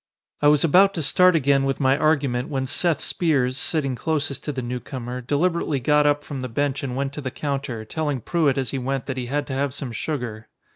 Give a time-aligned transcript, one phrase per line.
[0.41, 4.51] I was about to start again with my argument when Seth Spears, sitting closest to
[4.51, 8.57] the newcomer, deliberately got up from the bench and went to the counter, telling Pruett
[8.57, 10.47] as he went that he had to have some sugar.